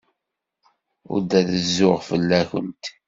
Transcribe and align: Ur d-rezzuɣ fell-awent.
Ur 1.13 1.19
d-rezzuɣ 1.29 1.97
fell-awent. 2.07 2.83